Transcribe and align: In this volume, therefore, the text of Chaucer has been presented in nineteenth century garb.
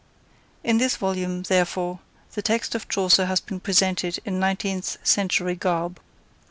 In 0.63 0.79
this 0.79 0.95
volume, 0.95 1.43
therefore, 1.43 1.99
the 2.33 2.41
text 2.41 2.73
of 2.73 2.89
Chaucer 2.89 3.27
has 3.27 3.39
been 3.39 3.59
presented 3.59 4.17
in 4.25 4.39
nineteenth 4.39 4.97
century 5.05 5.53
garb. 5.53 5.99